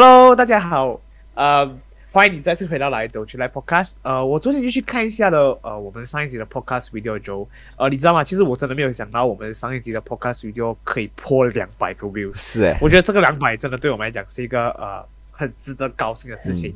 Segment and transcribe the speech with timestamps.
[0.00, 1.00] Hello，大家好，
[1.34, 1.68] 呃，
[2.12, 3.94] 欢迎你再次回到来都去来 Podcast。
[4.02, 7.44] 呃，我昨天就去看一下了，呃，我们上一集的 Podcast video 就，
[7.76, 8.22] 呃，你知道吗？
[8.22, 12.32] 其实我真的没有想到，我们上一集的 Podcast video 可以破两百个 views。
[12.36, 16.72] 是哎，我觉得这个两百真的对我们来讲是一个呃很值得高兴的事情。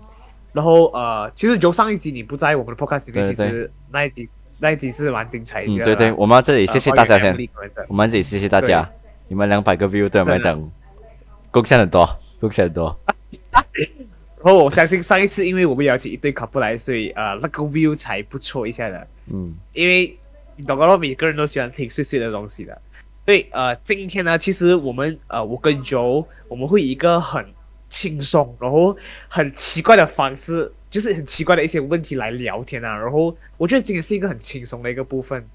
[0.53, 4.29] 然后呃，其实就上一集你不在我们的 Podcast 里面，其实那一集
[4.59, 5.73] 那一集是蛮精彩的。
[5.73, 7.39] 嗯，对对，我们这里谢谢大家先，
[7.87, 8.91] 我们这里谢谢大家，
[9.29, 10.61] 你们两百个 view 对我们来讲
[11.53, 12.05] 贡献很多，
[12.41, 12.99] 贡献很多。
[13.53, 19.07] 然后我相信上一次因为我们邀请一对 couple 来，所以呃那个 view 才不错一下的。
[19.33, 20.17] 嗯，因为
[20.57, 22.81] 你懂了每个人都喜欢听碎碎的东西的。
[23.25, 27.45] 所以呃今天呢，其实我们呃我跟 Joe 我们会以一个很。
[27.93, 28.97] 轻松，然后
[29.29, 32.97] 很奇怪的方式，就是很奇怪的一些问题来聊天啊。
[32.97, 35.47] 然后我觉得今天是一个很轻松的一个部分。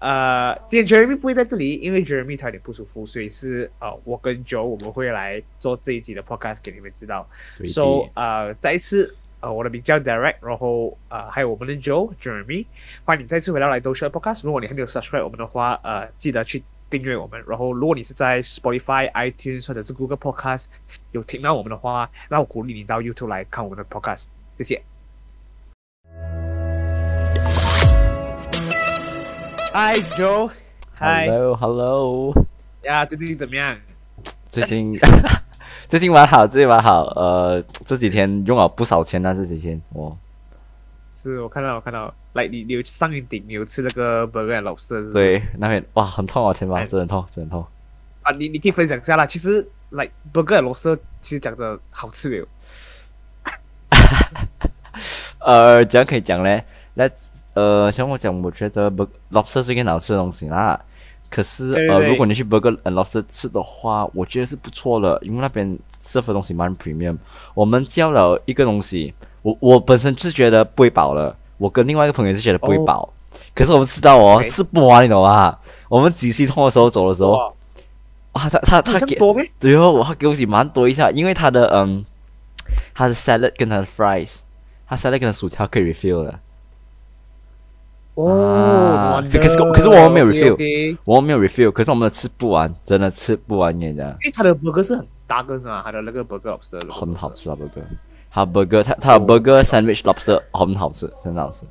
[0.00, 7.28] 呃，今天 Jeremy 不会在这里，因为 Jeremy 他有点不舒服，所以是呃我跟 Joe 我们会来做这一集的 podcast 给你们知道。
[7.66, 12.66] So 呃再一次呃我的名叫 Direct，然后呃还有我们的 Joe Jeremy，
[13.04, 14.40] 欢迎你再次回到来都说 podcast。
[14.42, 16.62] 如果你还没有 subscribe 我们的话，呃记得去。
[16.90, 20.64] 订阅我们，然后如果你是在 Spotify、iTunes 或者是 Google Podcast
[21.12, 24.24] 有听到我们的话，那我鼓励你到 YouTube 来看我们的 Podcast，
[24.58, 24.89] 谢谢。
[29.72, 32.34] Hi Joe，Hi，Hello，Hello，
[32.82, 33.78] 呀，最近怎么样？
[34.48, 34.98] 最近
[35.86, 37.04] 最近蛮好，最近蛮好。
[37.14, 40.18] 呃，这几天用了不少钱啊，这几天我。
[41.16, 45.12] 是我看到，我看到，来，你你有上云顶，你有吃那个 burger 老师？
[45.12, 47.64] 对，那边哇，很痛啊，天妈，真的痛，真的痛。
[48.22, 49.24] 啊，你你可以分享一下啦。
[49.24, 52.48] 其实，来 burger 老师其实讲的好吃没有？
[55.38, 56.64] 呃，这样可以讲嘞。
[56.94, 57.08] 那
[57.54, 60.80] 呃，像我讲，我觉得 burger lobster 是一个好吃的东西啦。
[61.28, 67.16] 可是呃，如果你去 burger and lobster 吃的话，我觉得是不错的，因为那边 serve 的东西蛮 premium。
[67.54, 69.14] 我们叫了一个东西。
[69.42, 73.08] 我我本身是觉得不会饱了，我跟另外一个朋友是觉得不会饱，
[73.54, 75.58] 可是我们吃到哦，吃不完，你懂吗？
[75.88, 77.32] 我们仔细痛的时候走的时候，
[78.32, 79.16] 啊，他他他给，
[79.58, 82.04] 对哦，我他给我几蛮多一下，因为他的嗯，
[82.92, 84.40] 他的 salad 跟他的 fries，
[84.86, 86.38] 他 salad 跟薯条可以 refill 的。
[88.14, 94.08] 哦，可是可是我们没有 refill，我们没有 refill，可是我们吃不完，真的吃不完，你知道？
[94.22, 95.82] 因为他的 burger 是很大个是吗？
[95.84, 97.82] 他的那个 burger 是很好吃啊，burger。
[98.28, 101.64] 好 burger，它它的 burger sandwich lobster，很好吃，真的好吃。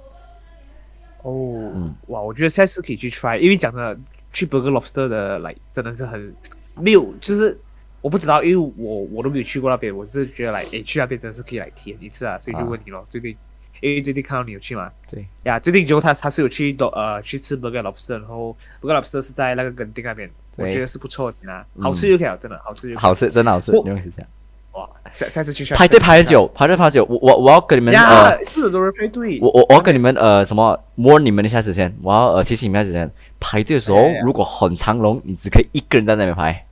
[1.23, 3.97] 哦，嗯，哇，我觉得下次可以去 try，因为讲的
[4.33, 6.33] 去 burger lobster 的来真的是很
[6.75, 7.57] 没有，就是
[8.01, 13.35] 我不知道，因为我我都没有去过那边，我是觉得来诶去那边真是可以来体验一次啊，所以就问你咯，最近
[13.81, 14.91] 因为最近看到你有去嘛？
[15.09, 24.29] 对呀，最近就他他是有去到呃去吃 burger lobster，然后 burger lobster 是在那个垦丁那边，我觉得是不错的啊，好吃就可以了，真的好吃，好吃真的好吃，因为是这样。
[24.73, 27.03] 哇下下次去排队排很久，排队排很久。
[27.09, 29.39] 我我我要跟你们呃，是很多人排队。
[29.41, 33.11] 我我我要跟你们呃什么摸你们一下子先，我要呃提醒你们一下子先。
[33.39, 36.65] 排队的时候，如果很长龙，你只可以一个人在那边排，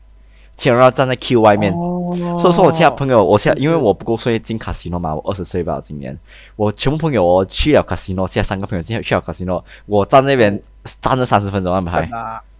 [0.57, 1.71] 千万要站在 Q 外面。
[2.39, 6.17] 所以说，我其他朋友，我现在因为我不够岁进卡西诺嘛，我二十岁吧，今年。
[6.55, 10.61] 我全部朋友我去了卡西诺，现在三个朋友今天去了卡西诺，我站那边
[11.01, 12.09] 站了三十分钟安排，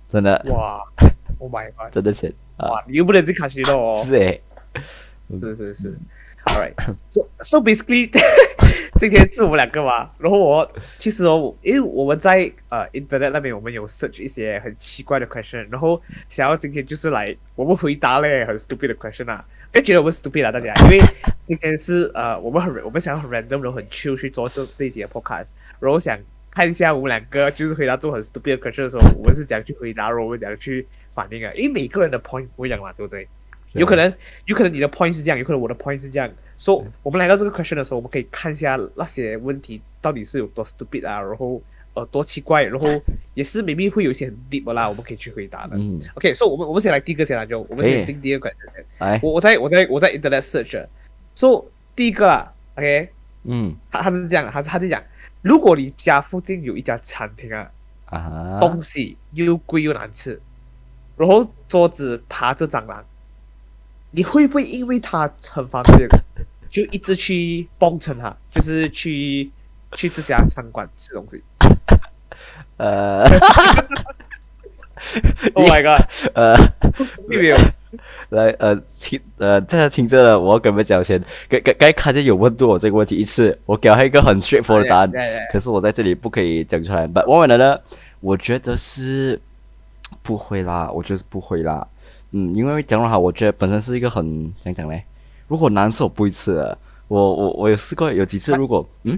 [0.10, 0.82] 真的哇
[1.40, 4.42] ，Oh my god，真的是哇，你又不能进卡西诺哦，是诶。
[5.30, 5.98] 是是是
[6.46, 8.10] ，All right，so so basically，
[9.00, 21.00] 今天是我们两个嘛，然后我其实哦，因为我们在呃 Internet 那边，我们有 search 一些很奇怪的 question，然后想要今天就是来我们回答嘞很 stupid 的 question 啊，别觉得我们 stupid 啊，大家，因为
[21.46, 25.50] 今天是呃我们很我们想要很 random 然后很 chill 去做这这一节 podcast，
[25.80, 26.18] 然后想
[26.52, 33.28] 看一下我们两个就是回答做很 stupid 的 question 的时候，我们是怎样去回答，然后我们怎样去反应啊，因为每个人的 point 不一样嘛，对不对？
[33.74, 34.14] 有可能，
[34.46, 36.30] 有可能你的 point 是这样，有可能我的 point 是这样。
[36.58, 41.62] 说我们来到这个 question 的时候，我们可以看一下那些问题到底是有多 stupid 啊，然后
[41.94, 42.88] 呃多奇怪，然后
[43.36, 45.78] 也是 maybe 会有一些很 deep 啦，我们可以去回答的。
[45.78, 46.00] 嗯。
[46.16, 48.84] OK，所以我们我们先来第一个先来就，我们先进第二个 question。
[48.98, 49.20] 哎。
[49.22, 50.84] 我我在我在我在 internet search，
[51.36, 51.64] 说
[51.96, 53.10] 第一个啊，OK，
[53.44, 55.04] 嗯，他他是这样，他是他就讲，
[55.44, 57.70] 如果你家附近有一家餐厅啊，
[58.06, 60.42] 啊，东西又贵又难吃，
[61.16, 63.06] 然后桌子爬着蟑螂。
[64.12, 66.08] 你会不会因为他很方便，
[66.70, 69.50] 就一直去帮衬他，就是去
[69.94, 71.42] 去这家餐馆吃东西？
[72.78, 73.24] 呃，
[75.54, 76.02] Oh my god，
[76.34, 76.56] 呃，
[77.28, 77.58] 没有，
[78.30, 85.12] 来呃听呃大家听着了，我要跟你们讲先，该该该看见有问度我这个问题一次，我给他一个很 straightforward 的答案，
[85.52, 87.08] 可是我在这里不可以讲出来。
[87.08, 87.80] But 我问了呢，
[88.20, 89.40] 我觉得是
[90.22, 91.88] 不会啦，我觉得是不会啦。
[92.32, 94.24] 嗯，因为讲的话，我觉得本身是一个很
[94.60, 95.04] 怎样讲嘞，
[95.48, 96.78] 如果难吃我不会吃的。
[97.08, 99.18] 我我我有试过有几次，如果嗯，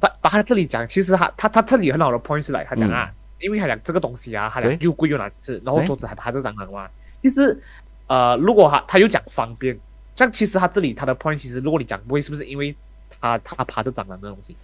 [0.00, 6.88] 把把他这里讲，其实他他他这里很好的 point 是来，他讲啊，因为他讲这个东西啊，他讲又贵又难吃，然后桌子还爬着蟑螂嘛。
[7.20, 7.54] 其实
[8.06, 9.78] 呃，如果他他又讲方便，
[10.14, 12.74] 像其实他这里他的 point 其实如果你讲贵，是不是因为
[13.20, 14.56] 他他爬着蟑螂的东西？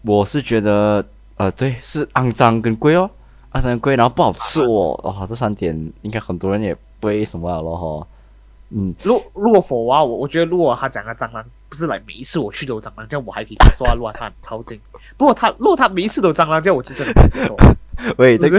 [0.00, 1.04] 我是觉得
[1.36, 3.10] 呃，对，是肮脏跟贵哦，
[3.52, 8.06] 肮脏贵，然后不好吃哦，哦，这三点应该很多人也不会什么了哈。
[8.70, 14.80] 嗯，如如果否啊，我我觉得如果他讲的蟑螂不是来每一次我去都有蟑螂，这样我还可以说啊，如果他很靠近。
[15.16, 17.56] 不过他如果他每一次都蟑螂，这样我就真的不接受。
[18.16, 18.58] 喂，这个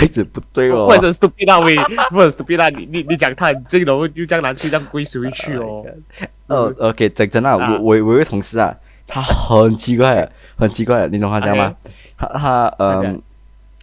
[0.00, 0.88] 位置不对哦。
[0.88, 1.76] 或者 stupid 啊，喂，
[2.10, 5.84] 或者 stupid 啊，你你你讲他很近，然后又这样难吃，这样归谁去哦？
[6.48, 8.74] 呃，OK，真真啊，我我我一位同事啊，
[9.06, 10.28] 他很奇怪，
[10.58, 11.72] 很奇怪，你懂他讲吗？
[12.18, 13.22] 他他嗯，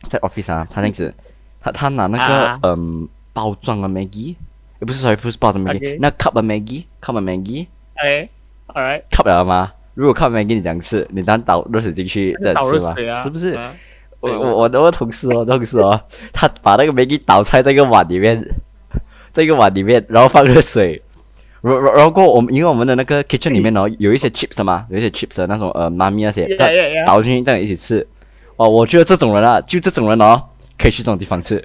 [0.10, 1.14] 在 office 啊，他那样子，
[1.62, 4.36] 他他拿那个嗯包装的 Maggie
[4.80, 4.86] 也。
[4.86, 7.68] 不是 sorry，不是包什么 Maggie，那 cup 的 Maggie，cup 的 Maggie。
[7.96, 8.30] 哎
[8.68, 9.74] ，All right，cup 了吗？
[9.96, 12.96] 如果 cup Maggie 你讲吃，你当倒热水进去再吃吗？
[13.22, 13.60] 是不是？
[14.20, 16.00] 我我我的同事哦，同事哦，
[16.32, 18.42] 他把那个 Maggie 倒在这个碗里面，
[19.34, 21.02] 这个碗里面，然后放热水。
[21.62, 26.46] 然然然后我们因为我们的那个 kitchen 里面哦，有一些 chips 嘛，有一些 chips 的那种呃妈咪那些，
[27.06, 28.06] 倒进去这样一起吃。
[28.58, 30.42] 哦，我觉得这种人啊，就这种人哦，
[30.78, 31.64] 可以去这种地方吃。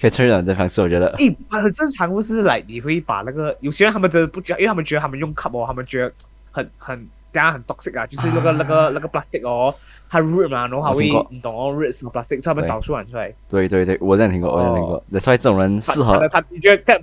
[0.00, 1.08] 可以吃这种地方式，我觉得。
[1.18, 6.12] 诶，很正常，不是来你会把那个有些人他们真的不觉得，因为他们觉得他们用 cup 哦，他们觉得
[6.50, 9.74] 很很这样很 toxic 啊，就是那个那个那个 plastic 哦，
[10.08, 13.32] 它 root 嘛，然后还会你懂哦，root 什么 plastic，他们导出来出来。
[13.48, 15.20] 对对对，我这样听过，我这样听过。
[15.20, 16.26] 所以这种人适合。
[16.28, 17.02] 他你觉得，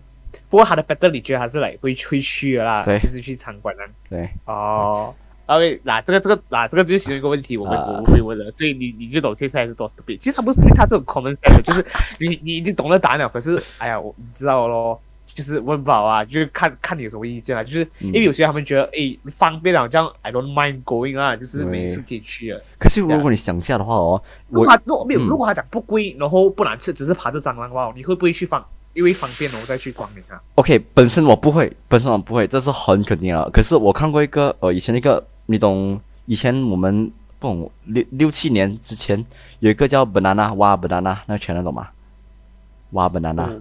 [0.50, 3.84] 不过他的 batter 你觉得还是来会会去的啦，就是去参观啊。
[4.10, 4.30] 对。
[4.46, 5.14] 哦。
[5.48, 10.16] OK，那这个这个那这个就是其中一个问题，我们我会问的，所以你你就懂接下来是多少倍？
[10.18, 11.86] 其实他不是对他这种 common sense，就是
[12.20, 22.60] 你你已经懂了答案了，可是哎呀，我你知道咯，就是问不好啊，就是看看你有什么意见啊，就是因为有些他们觉得哎方便了，这样 I don't mind going 啊，就是每次可以去啊。
[22.78, 28.66] 可是如果你想下的话哦，如果如果没有，如果他讲不贵，然后不难吃，只是爬着蟑螂的话，你会不会去放？
[28.94, 30.42] 因为方便我再去光临啊。
[30.56, 33.48] OK，本身我不会，本身我不会，这是很肯定啊。
[33.54, 36.00] 可是我看过一个呃以前一个，你懂？
[36.28, 37.10] 以前我们
[37.40, 39.26] 不六六七年之前
[39.60, 41.88] 有一个叫 banana 挖 banana 那个全能懂吗？
[42.92, 43.60] 挖 banana，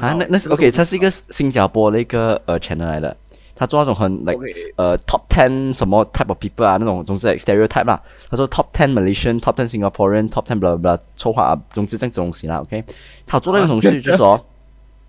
[0.00, 3.14] 啊那那是 OK，它是一个新加坡的一个呃全能来的，
[3.54, 4.38] 他做那种很 like
[4.76, 8.00] 呃 top ten 什么 type of people 啊那种总之 stereotype 啦，
[8.30, 12.82] 他说 top ten Malaysian，top ten Singaporean，top ten blah blah 丑话啊，总之这样子东西啦 OK，
[13.26, 14.42] 他做那个东西就说，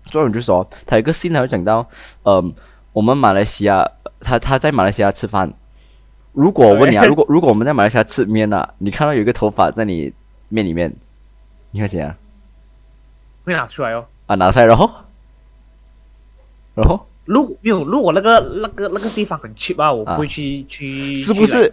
[0.06, 1.86] 做人就说他有个新闻讲到，
[2.24, 2.54] 嗯，
[2.96, 3.86] 我们马来西亚
[4.20, 5.52] 他他在马来西亚吃饭。
[6.32, 10.10] 如果我问你啊，如果如果我们在马来西亚吃面啊，你看到有一个头发在你
[10.48, 10.90] 面里面，
[11.72, 12.14] 你会怎样？
[13.44, 14.02] 会拿出来哦。
[14.24, 14.90] 啊，拿出来，然后，
[16.74, 21.14] 然后，如果没有，如果那个那个那个地方很 cheap 啊，我不会去去。
[21.16, 21.70] 是不是？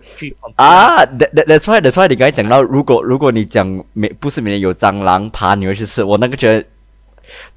[0.57, 6.03] 啊，that that that's why that's why 你刚才讲到，如果如果你讲没不是里面有蟑螂爬，你会去吃？
[6.03, 6.67] 我那个觉得，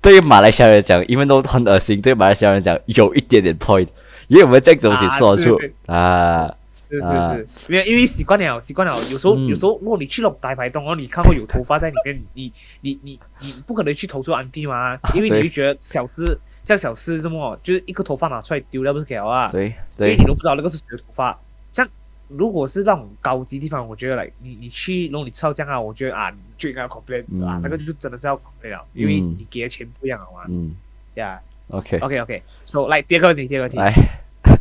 [0.00, 3.88] 对于马来西亚人讲，因为都很恶心，对马来西亚人讲有一点点 point，
[4.28, 6.52] 因为我们这种东西说出啊。
[6.88, 8.94] 是是是，因为因为习惯了，习惯了。
[9.10, 19.48] 有时候有时候，如果你去了大排档哦，你看到有头发在里面， 你你你你不可能去投诉安迪嘛， 因为你会觉得小事，像小事这么，就是一个头发拿出来丢掉不是给啊？
[19.50, 21.36] 对对，因为你都不知道那个是谁的头发。
[21.72, 21.84] 像
[22.28, 30.44] 如果是那种高级地方，我觉得来你你去，如果你吃到这样啊，我觉得啊，就应该要 complain 啊，那个就真的是要 complain 了，因为你给的钱不一样嘛。
[30.48, 30.74] 嗯，
[31.14, 31.40] 对啊。
[31.68, 33.76] OK OK OK，so 来第二个问题，第二个问题。
[33.76, 33.92] 来。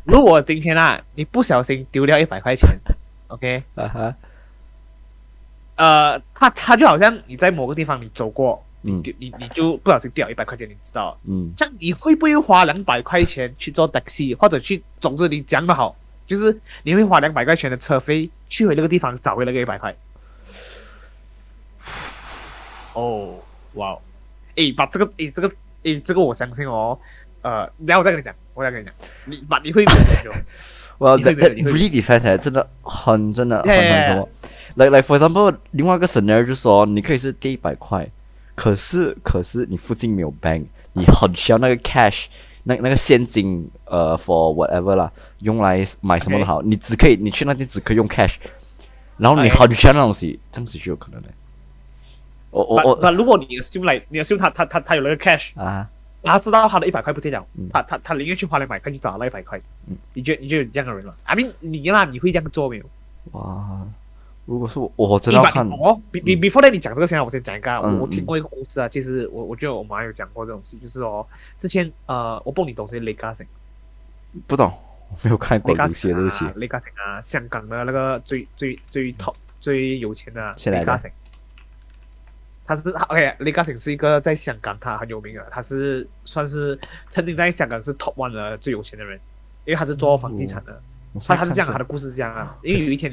[0.05, 2.69] 如果今天啊，你不小心丢掉一百块钱，
[3.29, 4.15] OK，啊哈
[5.75, 11.15] 呃，他他就好像你在某个地方你走过，你你你就不小心掉一百块钱，你知道？
[11.25, 15.95] 嗯，这样你会不会花两百块钱去做 taxi，或者去，总之你讲的好，
[16.27, 19.95] 就是你会花两百块钱的车费去回那个地方找回那个一百块？
[22.93, 23.35] 哦，
[23.73, 23.97] 哇，
[24.55, 25.51] 诶，把这个诶这个
[25.83, 26.97] 诶这个我相信哦。
[27.41, 28.93] 呃，然后我再跟你讲，我再跟你讲，
[29.25, 30.33] 你把你会不会用？
[30.97, 34.27] 我 really defense 真的很真的很很什么
[34.75, 38.09] ？Like like for example，另外一个 scenario 就说你可以是给一百块，
[38.55, 42.27] 可是可是你附近没有 bank，你很需要那个 cash，
[42.63, 45.11] 那那个现金呃 for whatever 啦，
[45.45, 48.35] 用来买什么都好，你只可以你去那边只可以用 cash，
[49.17, 51.29] 然后你很需要那东西，这样子就有可能的。
[52.51, 55.89] 我我我，那如果你 assume like 你 assume 他他他他有那个 cash 啊？
[56.23, 59.61] 他知道他的一百块不见了，他他他宁愿去花两百块去找那一百块。
[59.87, 61.13] 嗯，你觉得你觉得这样的人吗？
[61.25, 62.85] 阿明，你那你会这样做没有？
[63.33, 63.85] 哇，
[64.45, 66.01] 如果是我，我知道看哦。
[66.11, 67.71] 比比 before 在你讲这个，现在我先讲一个。
[67.79, 71.23] 我我听过一个故事啊，其实我我觉得我妈有讲过这种事，就是哦，
[71.59, 73.45] 之前呃，我不懂你懂谁雷嘎森
[74.47, 76.45] 不懂，我没有看过李嘉鲁西的东西。
[76.55, 81.09] 李嘉诚啊，香港的那个最最最 top 最有钱的李嘉诚，
[82.65, 86.77] 他是他 OK，李嘉诚是一个在香港他很有名的，他是算是
[87.09, 89.19] 曾经在香港是 top one 的最有钱的人，
[89.65, 90.81] 因为他是做房地产的。
[91.25, 92.57] 他他是这样，他的故事是这样啊。
[92.61, 93.09] 因为有一天，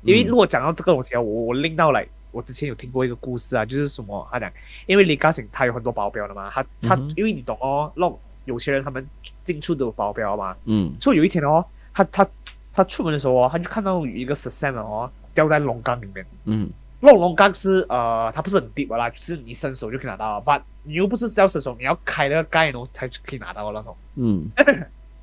[0.00, 4.52] 因为如果讲到这个东西啊，我我拎到来，我之前有听过一个故事啊，就是什么，他讲，
[4.86, 9.06] 因为李嘉诚他有很多保镖的嘛，他他、嗯因为你懂哦，那种有钱人他们
[9.44, 12.26] 进出都有保镖嘛，嗯所以有一天哦，他他
[12.72, 16.24] 他出门的时候哦，他就看到有一个十三哦掉在龙缸里面。
[16.44, 16.70] 嗯
[17.04, 23.96] 那种龙缸是呃，它不是很 deep 啦，就是你伸手就可以拿到，but 你又不是要伸手，你要开那个盖然后才可以拿到的那种。
[24.14, 24.48] 嗯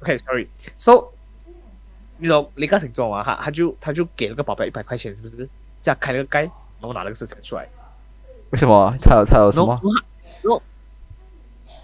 [0.02, 1.06] OK，sorry，so
[2.18, 3.24] 你懂李嘉诚做嘛？
[3.24, 5.48] 他他就他就给了个保镖一百块钱，是不是？
[5.82, 7.66] 这样开了个盖，然后拿了个十钱出来，
[8.50, 9.80] 为什么他有他有什么？
[10.44, 10.62] 然后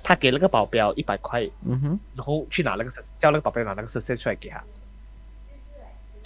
[0.05, 4.63] 他给了个保镖一百块，嗯哼，然后去拿那个，叫那个保镖拿那个十线出来给他，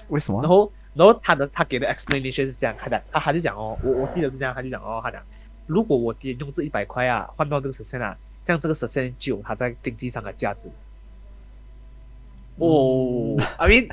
[0.10, 0.50] 为什么然？
[0.50, 5.24] 后然后他的他给的 explanation 是这样，他讲他他就讲哦，我我记得是这样，他就讲哦，他讲
[5.66, 10.70] 如果我今天用这一百块啊换到这个十线啊，这样这个十钱就有它在经济上的价值。
[12.58, 13.88] 哦，I mean，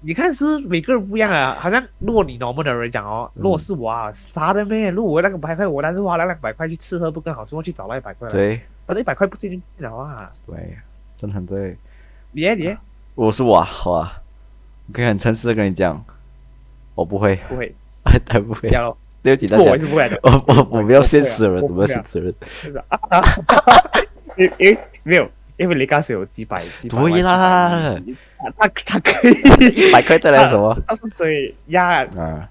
[0.00, 1.56] 你看是不是每个人不一样啊？
[1.60, 4.90] 好像如果你 normal 的人讲哦，如果是我啊，傻的咩？
[4.90, 10.30] 如果我那个百块，我但是花了那个百块去吃喝不更好，最后去找那一百块？，对反正一百块不进就进了啊。
[10.46, 10.76] 对，
[11.18, 11.76] 真的很对。
[12.32, 12.78] 你耶你耶
[13.14, 14.20] 我是我啊，好啊，
[14.86, 16.00] 我可以很诚实的跟你讲，
[16.94, 17.74] 我不会，不会，
[18.04, 18.70] 还 不会
[19.20, 20.18] 对不起大家我，是不会的。
[20.22, 22.34] 我我我不要现实人，我不要我不会啊现实人。
[22.40, 22.98] 就是啊，
[24.36, 25.28] 因因 没有，
[25.58, 28.00] 因为李嘉诚有几百几百万对啦，
[28.56, 29.32] 他他可以
[29.74, 30.72] 一百块带来什么？
[30.86, 32.48] 到时候所以呀，啊，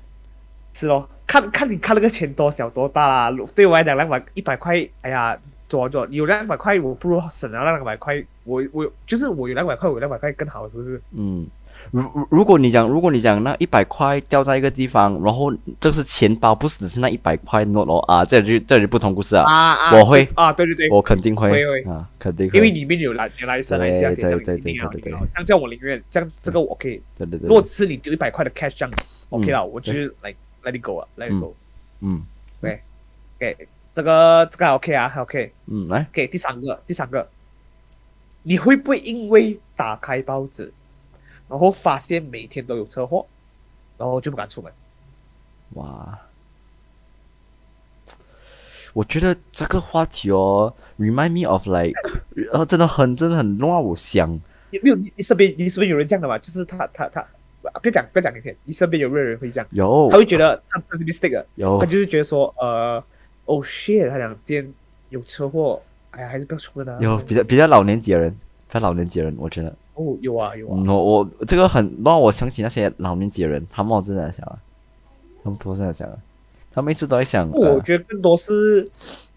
[0.74, 3.30] 是哦，看看你看那个钱多小多大啦。
[3.30, 5.38] 如对我来讲，两百一百块，哎呀，
[5.70, 8.22] 做做有两百块，我不如省了那两百块。
[8.44, 11.02] 我我就是我有两百块，我有两百块更好，是不是？
[11.14, 11.48] 嗯，
[11.92, 21.92] 如如如果你讲，如果你讲那一百块掉在一个地方，然后这是钱包，不是只是那一百块 note 哦啊，这里就这就不同故事啊，啊啊，我会啊，对对对，我肯定会会会。
[21.92, 27.02] 啊，肯定会，因为里面有来有来生来下对对对对对一定要像这样我宁愿这样这个我可以。
[27.18, 28.94] 对对对，如果只是你丢一百块的 cash 这样
[29.30, 31.54] OK 了，我就是 like let it go 啊，let it go。
[32.02, 32.24] 嗯
[32.62, 33.56] OK，
[33.94, 35.52] 这个这个还 OK 啊，还 OK。
[35.68, 37.28] 嗯，来，OK，第三个，第三个，
[38.44, 40.72] 你会不会因为打开包纸，
[41.50, 43.26] 然后发现每天都有车祸，
[43.98, 44.72] 然后就不敢出门？
[45.74, 46.20] 哇，
[48.94, 51.94] 我觉得这个话题哦，remind me of like，
[52.52, 54.30] 呃，真的很真的很让我想，
[54.72, 56.38] 有没有你你身边你身边有人这样的吗？
[56.40, 57.22] 就是他他他，
[57.62, 59.68] 不要讲不要讲你先，你身边有没有人会这样？
[59.72, 63.04] 有他会觉得他不是 mistake，有他就是觉得说呃
[63.46, 64.74] ，oh shit，他讲今天
[65.10, 66.98] 有车祸，哎呀，还是不要出门啊。
[67.02, 70.74] 有比较比较老年级的人，比较老年级的人，我觉得，哦，有啊有啊。
[70.78, 74.58] 嗯，我我这个很让我想起那些老年级的人，他们真的在想啊，
[75.44, 76.18] 他们都是在想啊，
[76.72, 78.90] 他们一直都在想，我呃、觉得更多是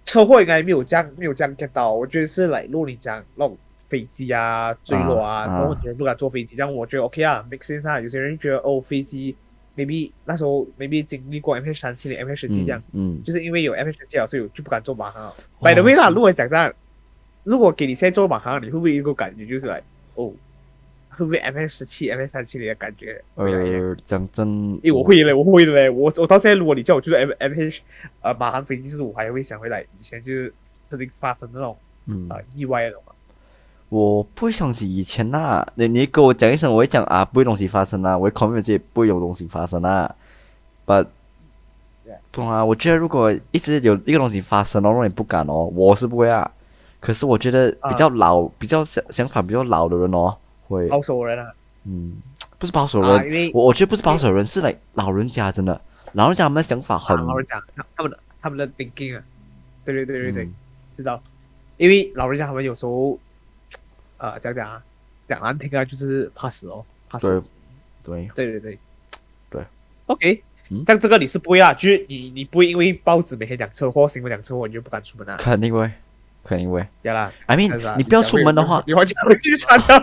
[0.04, 3.56] 车祸应该没有这样没有这样 get 到，我觉得是来，如果你讲那种
[3.88, 7.98] 飞机啊坠落啊，啊然后很多人不敢坐飞机，这样我觉得 OK 啊，make sense 啊。
[7.98, 9.34] 有些人觉得哦飞机
[9.76, 16.72] maybe 那时候 maybe 经历过 MH 三七的 MH 十七这样，嗯，就是因为有 MH 十七了，所以我就不敢坐马航 By the way 啦，如果讲这样，
[17.44, 19.82] 如果给你现在坐马航，你会不会有一个感觉就是来
[20.14, 20.30] 哦，
[21.20, 23.22] 会不会 MH 十七 M S 三七零的感觉？
[23.34, 27.82] 呃，讲真，诶，我会嘞，我会的嘞，我我到现在，如果你叫我去做 M M H，
[28.22, 30.52] 呃，马航飞机是，我还会想回来以前就是
[30.86, 33.12] 曾经发生的那种嗯，呃意外那种嘛。
[33.90, 40.14] 我不会想起以前呐、你你给我讲一声，我会讲啊，不会东西发生啊，我会 confirm 自己不会有东西发生啊。
[40.86, 41.06] But
[42.30, 46.50] 不懂啊，我觉得如果一直有一个东西发生哦，让你不敢哦，我是不会啊。
[47.00, 50.36] 可是我觉得比较老、比较想想法比较老的人哦，
[50.74, 51.52] 会，保守人啊，
[51.84, 52.14] 嗯，
[52.58, 55.80] 不是保守人，啊，因为我我觉得不是保守人，是来老人家真的，
[56.12, 59.22] 老人家他们的想法很，老人家他他们的他们的 thinking 啊，
[59.84, 60.54] 对对对对对，嗯。
[60.92, 61.22] 知道，
[61.76, 63.16] 因为老人家他们有时候，
[64.18, 64.82] 呃，讲讲啊，
[65.28, 67.28] 讲难听啊，就是怕死哦，怕死。
[68.02, 68.78] 对对，对对对。
[69.48, 69.64] 对
[70.06, 70.42] ，OK，
[70.84, 75.90] 但这个你是不会啊，就是你你不会因为报纸每天讲车祸，新闻讲车祸，你就不敢出门啊，肯定会，
[76.44, 76.84] 肯定会。
[77.02, 77.32] 呀啦。
[77.46, 80.02] I mean，啊你不要出门的话，你完全会去传到。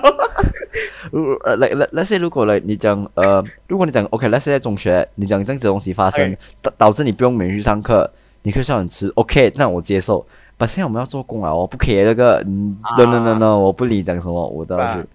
[1.11, 8.09] 如呃，来来那些如果来你讲呃，如果你讲 OK，那些在中学，你讲这样子的东西发生导导致你不用每日去上课，
[8.43, 10.25] 你可以上很吃，OK，那我接受。
[10.59, 15.07] 把现在我们要做工啊，我不可以这个，，no no no no，我不理讲什么，我都要去。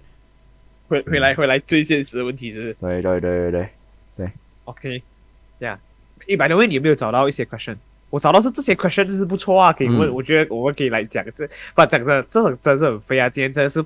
[0.89, 3.69] 回回来回来最现实的问题是对对对对
[4.17, 4.31] 对
[4.65, 5.03] ，，OK，
[5.59, 5.77] 这样，
[6.27, 7.77] 一百多位你有没有找到一些 question？
[8.13, 13.27] 我找到是这些 question 是不错啊，可以问，嗯我觉得我们可以来讲这，不讲的这很真是很飞啊！
[13.27, 13.83] 今天真的是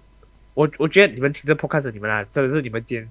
[0.55, 3.09] 我我觉得你们听这 podcast，你们啊，真的是你们今天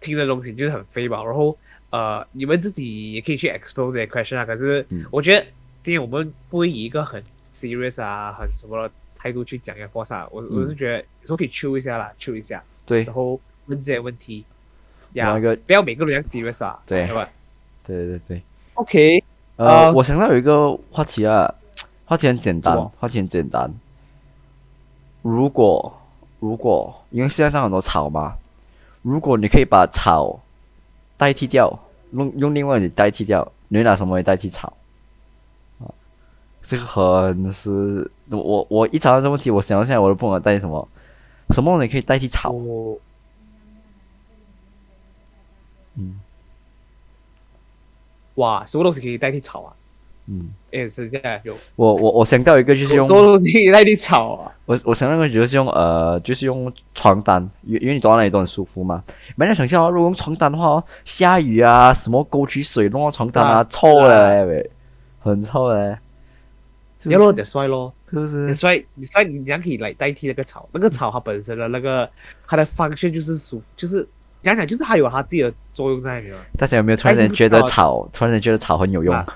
[0.00, 1.22] 听的东西就是很飞吧。
[1.22, 1.56] 然后
[1.90, 4.44] 呃，你们自己也可以去 expose 这些 question 啊。
[4.44, 5.46] 可是嗯我觉得
[5.84, 10.28] 今天我们不会以一个很 serious 啊、很什么的态度去讲一个 podcast 啊。
[10.32, 14.44] 我我是觉得有时候可以 chill 一下啦，chill 一下，对然后问这些问题。
[15.14, 17.26] 呀不要每个人都 serious 啊，对吧
[17.86, 18.42] 对对对。
[18.74, 19.24] ？OK，
[19.58, 21.52] 呃，呃我想到有一个话题啊，
[22.06, 23.70] 话题很简单，话题很简单。
[25.22, 25.92] 如果
[26.40, 28.36] 如果因为世界上很多草嘛，
[29.02, 30.40] 如果你可以把草
[31.16, 31.76] 代替掉，
[32.12, 34.72] 用用另外的代替掉，你会拿什么来代替草？
[35.80, 35.90] 啊，
[36.62, 40.88] 这个很是我我一找到这个问题，我想到现在我都不能代替什么，
[41.50, 42.50] 什么你可以代替草？
[42.50, 42.96] 我
[45.96, 46.20] 嗯
[48.38, 49.72] 哇，什么东西可以代替草啊？
[50.30, 54.52] 嗯，诶，是这样有，我我我想到一个就是用什么东西可以代替草啊？
[54.66, 59.02] 我我想到一个就是用呃，就是用床单，因因为你坐在那里都很舒服嘛。
[59.36, 64.70] 没人想象哦，如果用床单的话哦，下雨啊，什么沟渠水弄到床单啊，啊臭嘞、喂，
[65.20, 65.96] 很臭嘞，
[67.04, 67.32] 要咯，是？
[67.32, 68.54] 得帅咯，是不是你？
[68.54, 70.68] 帅，你帅，你怎样可以来代替那个草？
[70.72, 72.06] 那个草它本身的那个
[72.46, 74.06] 它的 function 就是舒，就是
[74.42, 76.36] 讲讲就是它有它自己的作用在那里面。
[76.56, 79.14] 大家有没有突然间觉得草，突然间觉得草很有用？
[79.14, 79.26] 啊。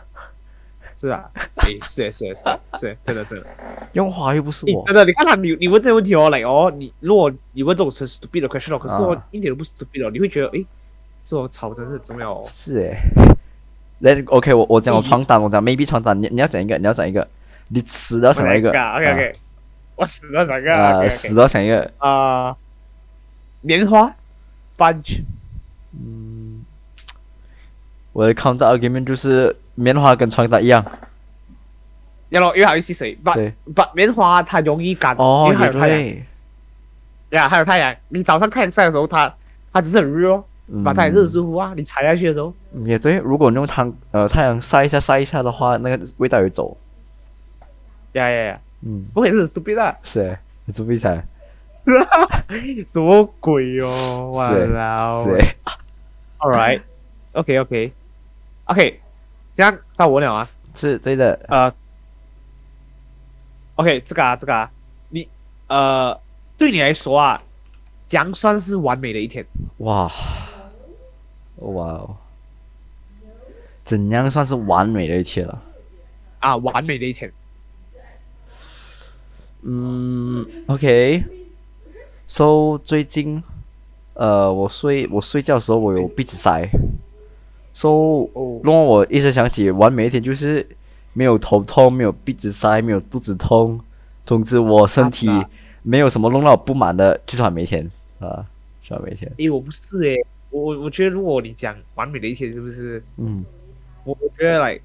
[0.97, 1.28] 是啊，
[1.66, 3.47] 诶，是诶是诶是诶是诶真的真的。
[3.94, 10.64] 用花又不是我，你真的，你看他，你你问这个问题哦，like 哦，你如果你问这种很 stupid 的 question 哦，可是哦啊一点都不 stupid 哦，你会觉得诶，
[11.25, 12.44] 这种草真是很重要哦。
[12.47, 12.97] 是诶。
[13.99, 17.26] 那 OK，我我讲我嗯床单，我讲 maybe 床单，你你要讲一个，你要讲一个，
[17.68, 18.68] 你死都要想一个。
[18.71, 19.32] OK OK，
[19.97, 22.54] 我死了哪个死要想一个，啊，
[23.61, 24.14] 棉花
[24.78, 25.22] bunch
[25.92, 26.64] 嗯，
[28.12, 30.84] 我的 counter argument 就是棉花跟床单一样。
[32.30, 36.24] 要咯，因为还有吸水，把对，把棉花它容易干，哦因为，还也有太阳，对，
[37.38, 37.94] 呀，还有太阳。
[38.08, 39.34] 你早上太阳晒的时候，它
[39.70, 40.44] 它只是很热哦，
[40.82, 41.74] 把太阳热舒服啊。
[41.76, 43.18] 你踩下去的时候，嗯也对。
[43.18, 46.74] 如果你用汤呃太阳晒一下晒一下的话，那个味道也会走。
[48.12, 51.22] 呀呀呀，嗯，不可以是 stupid 啊，是诶，你注意噻，
[52.87, 55.57] 什么鬼哦，哇是啦是诶
[56.38, 57.92] ，，All right，OK OK
[58.66, 59.01] OK，
[59.53, 60.49] 这样到我了啊。
[60.75, 61.38] 是对的。
[61.49, 61.75] 呃
[63.75, 64.71] ，OK，这个啊，这个啊，
[65.11, 65.29] 你
[65.66, 66.18] 呃，
[66.57, 67.42] 对你来说啊，
[68.07, 69.45] 怎样算是完美的一天？
[69.79, 70.11] 哇，
[71.57, 72.16] 哇哦，
[73.85, 75.62] 怎样算是完美的一天了？
[76.38, 77.31] 啊，完美的一天。
[79.62, 81.25] 嗯，OK。
[82.35, 83.42] So 最近，
[84.14, 86.66] 呃，我睡我睡觉的时候我有鼻子塞
[87.75, 87.90] ，So
[88.33, 90.66] 哦让我一直想起完美一天就是
[91.12, 93.79] 没有头痛，没有鼻子塞，没有肚子痛，
[94.25, 95.47] 总之我身体啊
[95.83, 97.85] 没有什么弄到我不满的，就是完美一天
[98.18, 98.47] 啊，
[98.83, 99.31] 是完美一天。
[99.37, 100.16] 诶，我不是诶，
[100.49, 103.05] 我我我觉得如果你讲完美的一天，是不是？
[103.18, 103.45] 嗯，
[104.05, 104.81] 我我觉得来，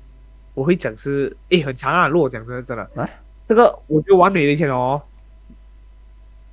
[0.53, 2.09] 我会讲是诶很长啊。
[2.09, 3.09] 如果讲真的真的，啊
[3.47, 5.01] 这个我觉得完美的一天哦。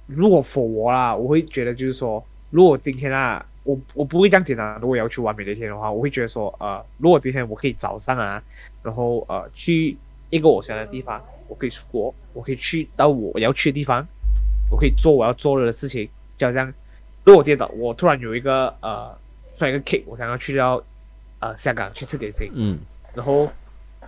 [0.06, 4.78] 如果 for 我啦，我会觉得就是说，如果今天啊，我我不会这样简单。
[4.80, 8.42] 如果要去完美的一天的话，我会觉得说，呃，如果今天我可以早上啊，
[8.82, 9.96] 然后呃去
[10.28, 14.06] 一个我想要的地方，我可以出国，我可以去到我要去的地方，
[14.70, 16.66] 我可以做我要做的事情，就好像
[17.24, 19.16] 如果我今天早我突然有一个呃，
[19.56, 20.82] 突然一个 cake，我想要去到
[21.38, 22.78] 呃香港去吃点心，嗯，
[23.14, 23.48] 然后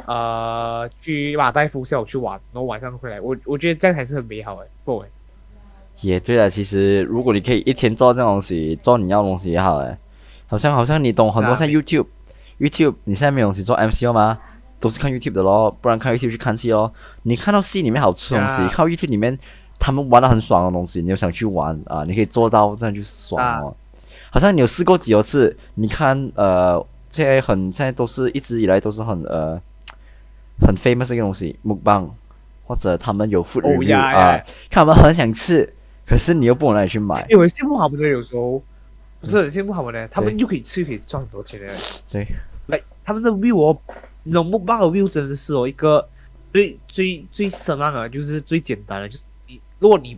[0.06, 5.06] 呃去马尔代夫下午去玩，然后晚上回来，我我觉得这样还是很美好的，不会。
[6.00, 6.48] 也对啊。
[6.48, 9.96] 其实如果你可以一天做这种东西，做你要的东西也好哎。
[10.46, 12.06] 好像好像你懂很多像 YouTube。
[12.58, 14.38] YouTube 你现在没有东西做 MCO 吗？
[14.78, 16.92] 都是看 YouTube 的咯，不然看 YouTube 去看戏咯。
[17.22, 19.38] 你看到戏里面好吃的东西，啊看到 YouTube 里面
[19.78, 23.74] 他们玩的很爽的东西，你就想去玩啊，你可以做到，这样就爽哦。
[24.30, 25.56] 好像你有试过几多次？
[25.74, 29.58] 你看呃，现在很现在都是一直以来都是很呃
[30.60, 32.08] 很 famous 的一个东西，木棒
[32.66, 34.36] 或者他们有 review 呀啊，
[34.70, 35.74] 看他们很想吃，
[36.06, 38.62] 可是你又不往哪里去买，因为我羡慕他们的有时候
[39.20, 41.72] 不是很羡慕他们的，他们又可以吃又可以赚很多钱呢。
[42.08, 42.24] 对，
[42.66, 43.76] 来，他们的 view 哦，
[44.22, 46.08] 那种木棒的 view 真的是哦一个
[46.52, 50.16] 最最最深浪的，就是最简单的，就是你如果你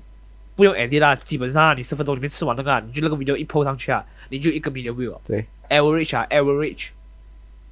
[0.55, 5.21] 不用 edit 啦，基本上啊你十分钟里面吃完那个啊，你就那个 video 一 post 上去啊，你就一个 million view 了。
[5.25, 6.89] 对，average 啊 average，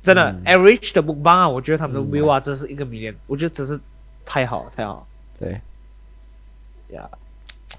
[0.00, 0.42] 真的、嗯。
[0.44, 2.08] average 的木棒啊，我觉得他们的嗯。
[2.10, 3.78] view 啊，真是一个 million，我觉得真是
[4.24, 4.94] 太好了太好。
[4.94, 5.06] 了
[5.38, 5.60] 对。
[6.96, 7.06] 呀。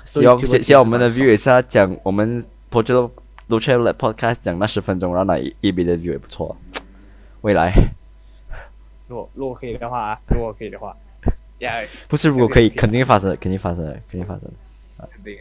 [0.07, 3.11] 希望希希望我们的就 view 也是要讲我们 p o j e
[3.49, 6.55] t o c h a l podcast 讲那十分钟，然后那一一笔的 view 也不错。
[7.41, 7.71] 未来
[9.07, 10.95] 如果如果可以的话啊，如果可以的话，
[11.59, 14.51] 呀， 不是如果可以，肯定发生的，肯定发生的，肯定发生的。
[15.13, 15.37] 肯定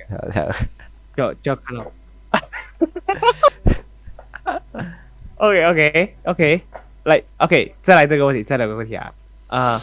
[1.42, 1.92] 就要看到。
[5.36, 6.60] OK OK OK，
[7.04, 9.12] 来 OK，再来这个问题，再来个问题啊，
[9.48, 9.80] 啊、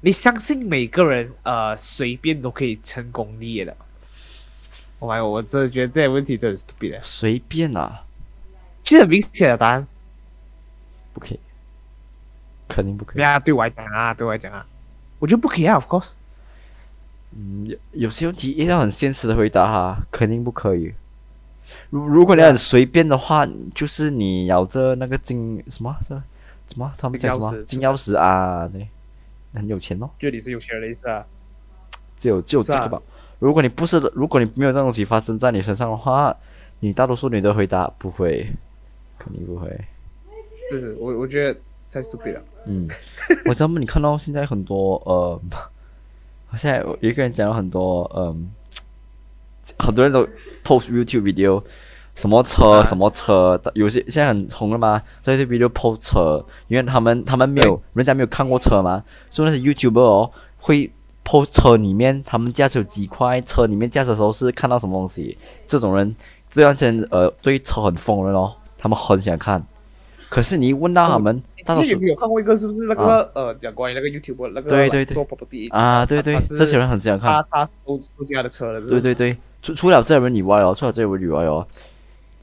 [0.00, 3.76] 你相信每个人呃随便都可以成功立业的？
[4.98, 7.00] 我妈呀，我真的觉得这些问题真的是 stupid 的。
[7.02, 8.04] 随便啊，
[8.82, 9.86] 其实很明显的答案，
[11.12, 11.40] 不可以，
[12.68, 13.24] 肯定不可以对。
[13.24, 14.64] 啊，对我来讲啊，对我来讲啊，
[15.18, 16.12] 我觉得不可以啊，of course。
[17.36, 20.94] 嗯，有有些问题一定要很现实的回答哈，肯定不可以。
[21.90, 26.08] 如如果你很随便的话，就是你咬着那个金什么是
[26.68, 28.88] 什么他们讲什么金钥匙啊，对，
[29.52, 31.26] 很有钱哦，就你是有钱人的意思啊？
[32.16, 33.02] 只有只有是啊这个吧。
[33.44, 36.34] 如果你不是的，如果你没有这种东西发生在你身上的话，
[36.80, 38.50] 你大多数你都回答不会，
[39.18, 39.68] 肯定不会。
[40.70, 42.42] 就是我我觉得太 stupid 了。
[42.64, 42.88] 嗯，
[43.44, 45.38] 我知道你看到现在很多呃，
[46.56, 48.50] 现在有一个人讲了很多嗯，
[49.78, 50.26] 很多人都
[50.64, 51.62] post YouTube video，
[52.14, 60.90] 什么车、啊什么车，有些现在很红了嘛，在这 video post 车，因为他们他们没有人家没有看过车嘛，所以那些 YouTuber 哦会
[61.24, 66.14] post 车里面他们驾驶有几块，车里面驾驶的时候是看到什么东西，这种人
[66.50, 69.64] 这段时间呃对车很疯的人哦，他们很想看，
[70.28, 75.14] 可是你一问到他们，大多数之前有有看过一个是不是那个、呃讲关于那个 YouTube 那个对对对。
[75.14, 77.30] 做 property 啊，对对这些人很想看。
[77.30, 78.90] 他他收收家的车了，是是？
[78.90, 81.66] 对对对，除除了这人以外哦，除了这人以外哦，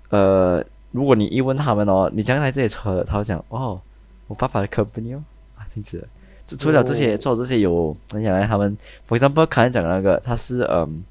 [0.10, 3.80] 呃，如果你一问他们哦，你将来这些车，他会讲哦，
[4.28, 5.22] 我爸爸的 company 哦，
[5.56, 6.08] 啊，停止了。
[6.52, 11.04] 就除了这些，哦除了这些有，你想来他们，for example，刚才讲的那个，他是嗯，